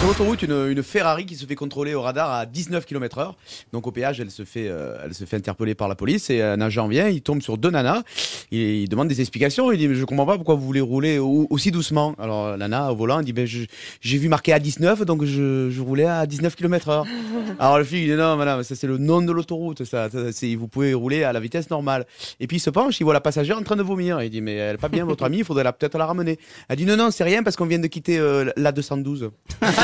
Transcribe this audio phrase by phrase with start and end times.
[0.00, 3.36] Sur l'autoroute, une, une Ferrari qui se fait contrôler au radar à 19 km heure.
[3.72, 6.42] Donc au péage, elle se fait, euh, elle se fait interpeller par la police et
[6.42, 8.02] un agent vient, il tombe sur deux nanas,
[8.50, 11.18] il, il demande des explications, il dit mais je comprends pas pourquoi vous voulez rouler
[11.18, 12.14] au- aussi doucement.
[12.18, 15.80] Alors la nana au volant, dit ben j'ai vu marqué à 19 donc je, je
[15.80, 17.06] roulais à 19 km heure.
[17.58, 20.32] Alors le flic il dit non madame, ça c'est le nom de l'autoroute, ça, ça,
[20.32, 22.04] c'est vous pouvez rouler à la vitesse normale.
[22.40, 24.42] Et puis il se penche, il voit la passagère en train de vomir, il dit
[24.42, 26.38] mais elle est pas bien votre amie, il faudrait peut-être la ramener.
[26.68, 29.30] Elle dit non non c'est rien parce qu'on vient de quitter euh, la 212.